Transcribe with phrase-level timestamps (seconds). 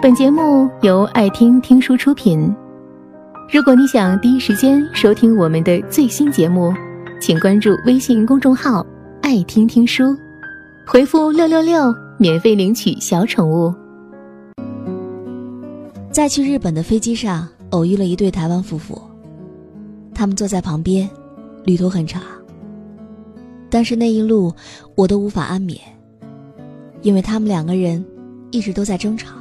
[0.00, 2.54] 本节目由爱听听书出品。
[3.52, 6.72] 如果你想第一时间收听我们的最新节目，
[7.20, 8.86] 请关注微信公众号
[9.22, 10.16] “爱听听书”，
[10.86, 13.74] 回复“六六六”免费领取小宠物。
[16.12, 19.02] 在去日本的飞机上，偶遇了一对台湾夫妇，
[20.14, 21.10] 他们坐在旁边，
[21.64, 22.22] 旅途很长，
[23.68, 24.54] 但是那一路
[24.94, 25.76] 我都无法安眠，
[27.02, 28.04] 因为他们两个人
[28.52, 29.34] 一直都在争吵。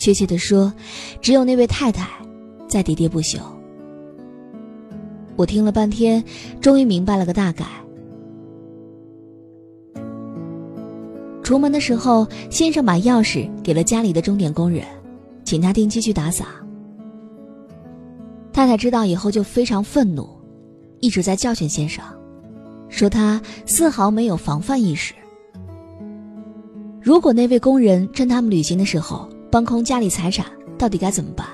[0.00, 0.72] 确切的说，
[1.20, 2.08] 只有那位太太
[2.66, 3.38] 在喋喋不休。
[5.36, 6.24] 我听了半天，
[6.58, 7.66] 终于明白了个大概。
[11.42, 14.84] 出门的时候，先生把钥匙给了家里的钟点工人，
[15.44, 16.46] 请他定期去打扫。
[18.52, 20.26] 太太知道以后就非常愤怒，
[21.00, 22.02] 一直在教训先生，
[22.88, 25.12] 说他丝毫没有防范意识。
[27.02, 30.46] 如果那位工人趁他们旅行的时候，搬空家里财产，
[30.78, 31.44] 到底该怎么办？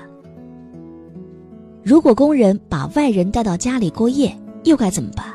[1.83, 5.25] 如果工人把外人带到家里过夜，又该怎么办？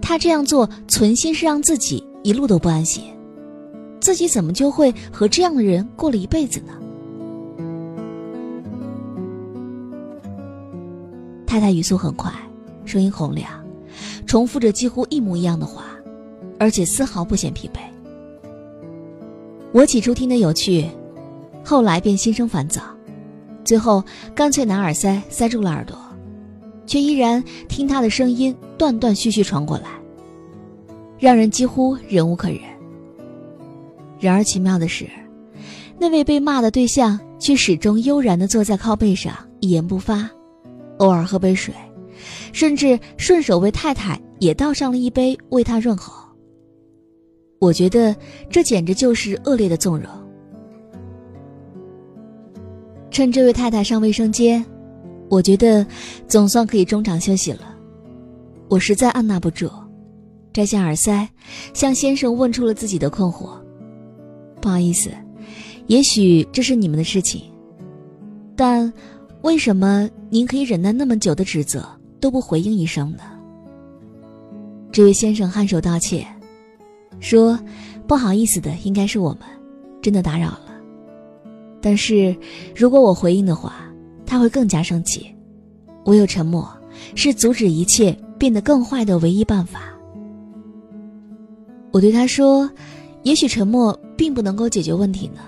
[0.00, 3.04] 他这样做，存心是让自己一路都不安心，
[4.00, 6.72] 自己怎么就会和这样的人过了一辈子呢？
[11.46, 12.32] 太太语速很快，
[12.86, 13.50] 声音洪亮，
[14.26, 15.84] 重复着几乎一模一样的话，
[16.58, 17.78] 而且丝毫不显疲惫。
[19.74, 20.88] 我起初听得有趣，
[21.64, 22.80] 后来便心生烦躁，
[23.64, 24.00] 最后
[24.32, 25.98] 干脆拿耳塞塞住了耳朵，
[26.86, 29.86] 却依然听他的声音断断续续传过来，
[31.18, 32.60] 让人几乎忍无可忍。
[34.20, 35.10] 然而奇妙的是，
[35.98, 40.30] 那位被骂的对象却始终悠然地坐在靠背上，一言不发，
[40.98, 41.74] 偶尔喝杯水，
[42.52, 46.23] 甚至顺手为太太也倒上了一杯，为他润喉。
[47.58, 48.14] 我觉得
[48.50, 50.08] 这简直就是恶劣的纵容。
[53.10, 54.64] 趁这位太太上卫生间，
[55.30, 55.86] 我觉得
[56.26, 57.74] 总算可以中场休息了。
[58.68, 59.70] 我实在按捺不住，
[60.52, 61.28] 摘下耳塞，
[61.72, 63.50] 向先生问出了自己的困惑。
[64.60, 65.10] 不好意思，
[65.86, 67.42] 也许这是你们的事情，
[68.56, 68.92] 但
[69.42, 71.86] 为什么您可以忍耐那么久的指责
[72.18, 73.22] 都不回应一声呢？
[74.90, 76.26] 这位先生颔首道歉。
[77.24, 77.58] 说
[78.06, 79.40] ：“不好意思的，应该是我们，
[80.02, 80.66] 真的打扰了。
[81.80, 82.36] 但是，
[82.76, 83.90] 如果我回应的话，
[84.26, 85.34] 他会更加生气。
[86.04, 86.68] 唯有沉默，
[87.14, 89.80] 是阻止一切变得更坏的唯一办法。”
[91.92, 92.70] 我对他说
[93.24, 95.40] ：“也许沉默并不能够解决问题呢。”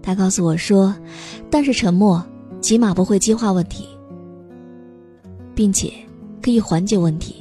[0.00, 0.96] 他告诉我说
[1.50, 2.24] ：“但是沉默
[2.62, 3.86] 起码不会激化问题，
[5.54, 5.92] 并且
[6.40, 7.36] 可以缓解问题。”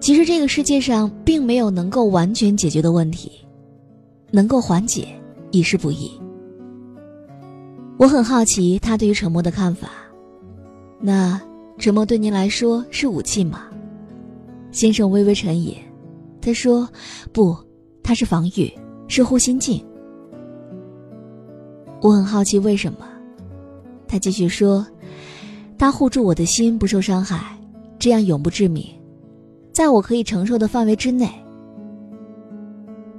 [0.00, 3.30] 其实这个世界上并没有能够完全解决的问题，
[4.30, 5.06] 能够缓解
[5.50, 6.10] 已是不易。
[7.98, 9.90] 我很好奇他对于沉默的看法。
[10.98, 11.40] 那
[11.78, 13.64] 沉默对您来说是武器吗？
[14.72, 15.76] 先生微微沉吟，
[16.40, 16.88] 他说
[17.32, 17.56] ：“不，
[18.02, 18.72] 它是防御，
[19.06, 19.84] 是护心镜。”
[22.00, 23.06] 我很好奇为什么。
[24.08, 24.86] 他继续说
[25.76, 27.58] ：“它护住我的心不受伤害，
[27.98, 28.86] 这样永不致命。”
[29.72, 31.28] 在我可以承受的范围之内。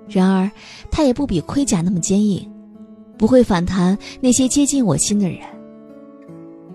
[0.07, 0.51] 然而，
[0.89, 2.45] 它也不比盔甲那么坚硬，
[3.17, 5.39] 不会反弹那些接近我心的人。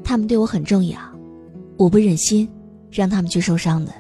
[0.03, 0.99] 他们对我很重要，
[1.77, 2.49] 我不忍心
[2.91, 3.93] 让他们去受伤的。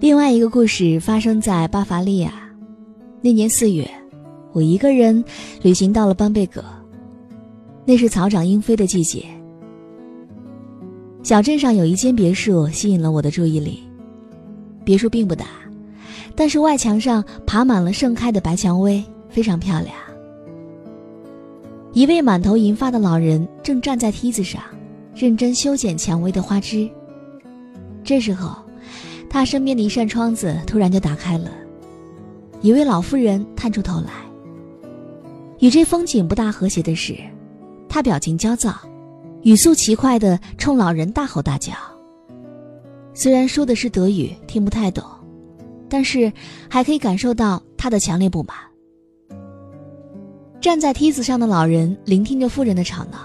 [0.00, 2.32] 另外一个故事发生在巴伐利亚，
[3.20, 3.86] 那年四月，
[4.52, 5.22] 我一个人
[5.60, 6.64] 旅行到了班贝格，
[7.84, 9.24] 那是草长莺飞的季节。
[11.28, 13.82] 小镇上有一间别墅吸引了我的注意力。
[14.82, 15.44] 别墅并不大，
[16.34, 19.94] 但是外墙上爬满了盛开的白蔷薇，非常漂亮。
[21.92, 24.62] 一位满头银发的老人正站在梯子上，
[25.14, 26.88] 认真修剪蔷薇的花枝。
[28.02, 28.56] 这时候，
[29.28, 31.50] 他身边的一扇窗子突然就打开了，
[32.62, 34.12] 一位老妇人探出头来。
[35.58, 37.14] 与这风景不大和谐的是，
[37.86, 38.74] 她表情焦躁。
[39.48, 41.72] 语速奇快的冲老人大吼大叫。
[43.14, 45.02] 虽然说的是德语，听不太懂，
[45.88, 46.30] 但是
[46.68, 48.54] 还可以感受到他的强烈不满。
[50.60, 53.18] 站在梯子上的老人聆听着妇人的吵闹，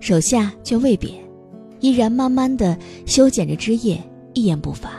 [0.00, 1.14] 手下却未变，
[1.78, 4.02] 依然慢慢的修剪着枝叶，
[4.32, 4.90] 一言不发。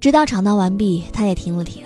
[0.00, 1.84] 直到吵闹完毕，他也停了停。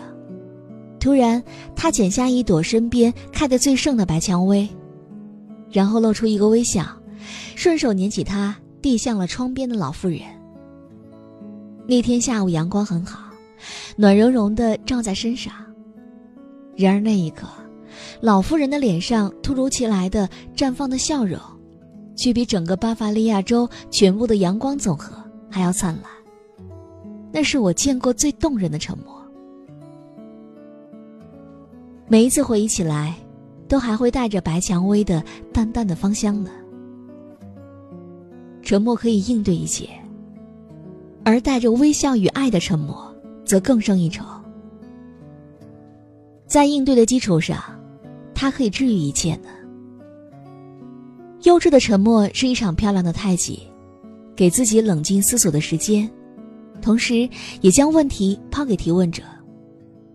[1.06, 1.40] 突然，
[1.76, 4.68] 他剪下一朵身边开得最盛的白蔷薇，
[5.70, 6.84] 然后露出一个微笑，
[7.54, 10.22] 顺手拈起它，递向了窗边的老妇人。
[11.86, 13.30] 那天下午阳光很好，
[13.94, 15.52] 暖融融的照在身上。
[16.74, 17.46] 然而那一刻，
[18.20, 21.38] 老妇人的脸上突如其来的绽放的笑容，
[22.16, 25.16] 却比整个巴伐利亚州全部的阳光总和
[25.48, 26.10] 还要灿烂。
[27.32, 29.15] 那是我见过最动人的沉默。
[32.08, 33.14] 每一次回忆起来，
[33.68, 35.22] 都还会带着白蔷薇的
[35.52, 36.50] 淡淡的芳香呢。
[38.62, 39.88] 沉默可以应对一切，
[41.24, 43.12] 而带着微笑与爱的沉默，
[43.44, 44.24] 则更胜一筹。
[46.46, 47.60] 在应对的基础上，
[48.34, 49.48] 它可以治愈一切呢。
[51.42, 53.60] 优质的沉默是一场漂亮的太极，
[54.36, 56.08] 给自己冷静思索的时间，
[56.80, 57.28] 同时
[57.62, 59.24] 也将问题抛给提问者，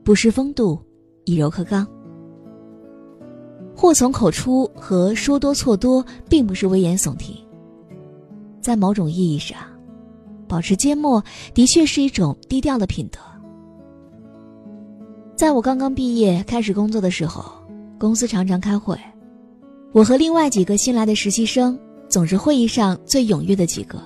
[0.05, 0.79] 不失风度，
[1.25, 1.87] 以柔克刚。
[3.75, 7.35] 祸从口出和说多错多，并不是危言耸听。
[8.61, 9.57] 在某种意义上，
[10.47, 11.23] 保持缄默
[11.53, 13.19] 的确是一种低调的品德。
[15.35, 17.51] 在我刚刚毕业开始工作的时候，
[17.97, 18.95] 公司常常开会，
[19.93, 23.99] 我和另外几个新来的实习生总是会议上最踊跃的几个，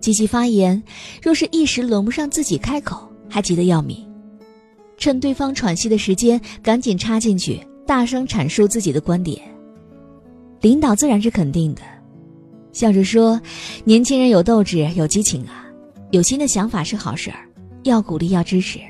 [0.00, 0.82] 积极发言。
[1.22, 4.07] 若是一时轮不上自己开口，还急得要命，
[4.98, 9.40] 趁对方喘息的时间，赶紧插进去，大声阐述自己的观点。
[10.60, 11.82] 领导自然是肯定的，
[12.72, 13.40] 笑着说
[13.84, 15.66] ：“年轻人有斗志，有激情啊，
[16.10, 17.38] 有新的想法是好事儿，
[17.84, 18.80] 要鼓励，要支持。”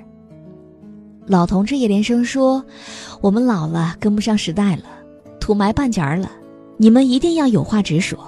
[1.29, 2.65] 老同志也连声说
[3.21, 4.85] ：“我们老了，跟不上时代了，
[5.39, 6.33] 土埋半截儿了。
[6.79, 8.19] 你们一定要有话直说，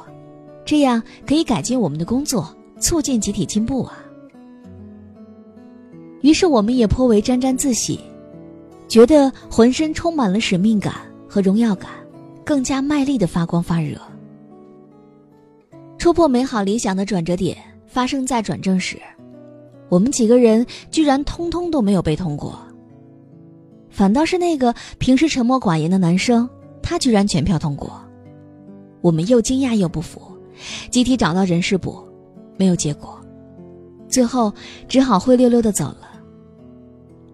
[0.67, 4.05] 这样可以改进我们的工作，促进集体进步啊。”
[6.23, 7.99] 于是我们也颇为沾沾自喜，
[8.89, 10.95] 觉得浑身充满了使命感
[11.29, 11.91] 和荣耀感，
[12.45, 13.97] 更加卖力的发光发热。
[15.97, 17.57] 戳破美好理想的转折点
[17.87, 18.99] 发生在转正时，
[19.89, 22.59] 我们几个人居然通通都没有被通过。
[23.91, 26.49] 反倒是那个平时沉默寡言的男生，
[26.83, 28.01] 他居然全票通过，
[29.01, 30.21] 我们又惊讶又不服，
[30.91, 31.99] 集体找到人事部，
[32.57, 33.21] 没有结果，
[34.09, 34.53] 最后
[34.89, 36.10] 只好灰溜溜的走了，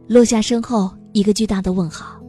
[0.06, 2.20] 落下身后一个巨大的问号。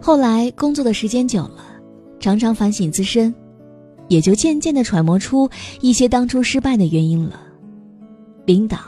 [0.00, 1.64] 后来工作的时间久了，
[2.18, 3.34] 常常反省自身，
[4.08, 5.48] 也就渐渐的揣摩出
[5.80, 7.40] 一些当初失败的原因了，
[8.46, 8.78] 领导。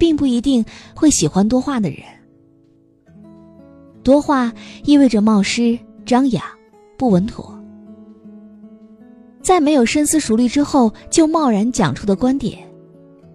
[0.00, 0.64] 并不一定
[0.94, 1.98] 会喜欢多话的人。
[4.02, 4.50] 多话
[4.82, 6.42] 意味着冒失、张扬、
[6.96, 7.54] 不稳妥。
[9.42, 12.66] 在没有深思熟虑之后就贸然讲出的观点，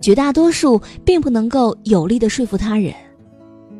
[0.06, 2.94] 绝大多数并不能够有力的说服他人，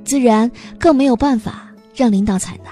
[0.04, 0.50] 自然
[0.80, 2.72] 更没有办法让领导采纳。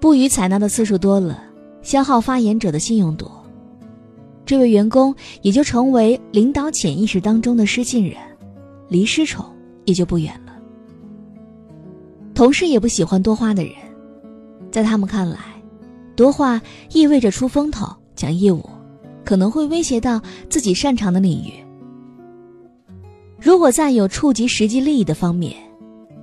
[0.00, 1.44] 不予采纳的次数多了，
[1.82, 3.30] 消耗发言者的信用度。
[4.46, 8.16] 这位员工也就成为领导潜意识当中的失信人，
[8.88, 9.44] 离失宠
[9.84, 10.54] 也就不远了。
[12.32, 13.74] 同事也不喜欢多话的人，
[14.70, 15.36] 在他们看来，
[16.16, 16.58] 多话
[16.94, 18.64] 意味着出风头、讲业务，
[19.26, 21.52] 可能会威胁到自己擅长的领域。
[23.38, 25.54] 如果在有触及实际利益的方面，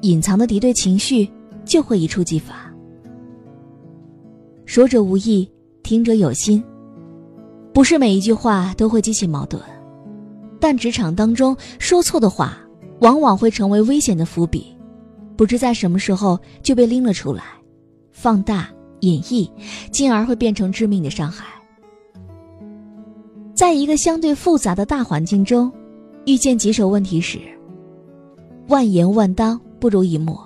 [0.01, 1.29] 隐藏的敌对情绪
[1.65, 2.73] 就会一触即发。
[4.65, 5.47] 说者无意，
[5.83, 6.63] 听者有心。
[7.73, 9.59] 不是每一句话都会激起矛盾，
[10.59, 12.57] 但职场当中说错的话，
[13.01, 14.75] 往往会成为危险的伏笔，
[15.35, 17.43] 不知在什么时候就被拎了出来，
[18.11, 18.69] 放大
[19.01, 19.49] 演绎，
[19.91, 21.45] 进而会变成致命的伤害。
[23.53, 25.71] 在一个相对复杂的大环境中，
[26.25, 27.39] 遇见棘手问题时，
[28.67, 30.43] 万言万当不如一默。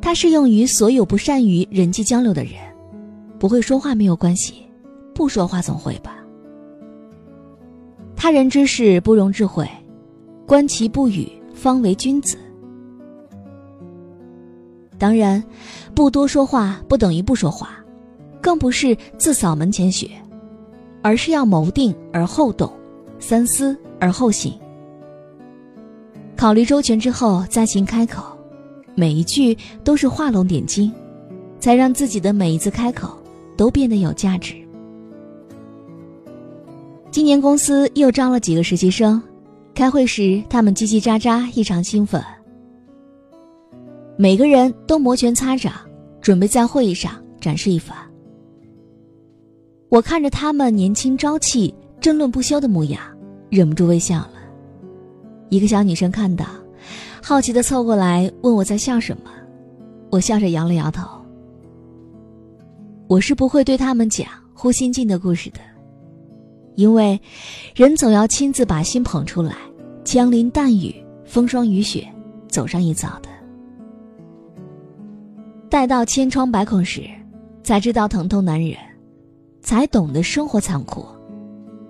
[0.00, 2.54] 它适用于所有不善于人际交流的人，
[3.38, 4.54] 不会说话没有关系。
[5.14, 6.16] 不说话总会吧。
[8.16, 9.64] 他人之事不容智慧，
[10.44, 12.36] 观其不语方为君子。
[14.98, 15.42] 当然，
[15.94, 17.78] 不多说话不等于不说话，
[18.40, 20.10] 更不是自扫门前雪，
[21.04, 22.72] 而是要谋定而后动，
[23.18, 24.58] 三思而后行。
[26.34, 28.24] 考虑周全之后再行开口，
[28.94, 30.90] 每一句都是画龙点睛，
[31.60, 33.18] 才让自己的每一次开口
[33.54, 34.54] 都变得有价值。
[37.10, 39.22] 今年公司又招了几个实习生，
[39.74, 42.24] 开会时他们叽叽喳喳，异常兴奋。
[44.16, 45.74] 每个人都摩拳擦掌，
[46.22, 47.94] 准备在会议上展示一番。
[49.94, 53.00] 我看着他们年轻朝气、争论不休的模样，
[53.48, 54.32] 忍不住微笑了。
[55.50, 56.44] 一个小女生看到，
[57.22, 59.30] 好奇的凑过来问我在笑什么，
[60.10, 61.08] 我笑着摇了摇头。
[63.06, 64.26] 我是不会对他们讲。
[64.52, 65.60] 呼心镜的故事的。
[66.74, 67.20] 因为，
[67.76, 69.54] 人总要亲自把心捧出来，
[70.04, 70.92] 枪林弹雨、
[71.24, 72.04] 风霜雨雪，
[72.48, 73.28] 走上一遭的。
[75.68, 77.02] 待到千疮百孔时，
[77.62, 78.76] 才知道疼痛难忍，
[79.64, 81.04] 才懂得生活残酷，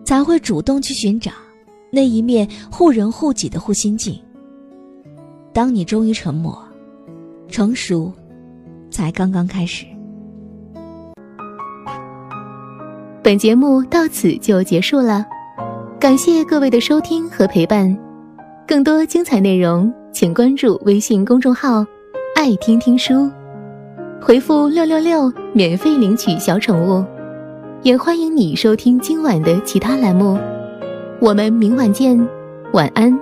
[0.05, 1.33] 才会主动去寻找
[1.91, 4.17] 那一面护人护己的护心镜。
[5.53, 6.57] 当你终于沉默，
[7.49, 8.13] 成熟，
[8.91, 9.85] 才刚刚开始。
[13.25, 15.27] 本节目到此就结束了，
[15.99, 17.97] 感谢各位的收听和陪伴。
[18.69, 21.85] 更多精彩内容，请关注微信公众号
[22.37, 23.29] “爱听听书”，
[24.23, 27.05] 回复“六六六”免费领取小宠物。
[27.85, 30.39] 也欢迎你收听今晚的其他栏目。
[31.21, 32.19] 我们明晚见，
[32.73, 33.15] 晚安。